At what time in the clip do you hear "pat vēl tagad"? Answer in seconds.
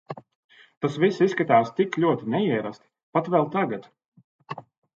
3.19-3.89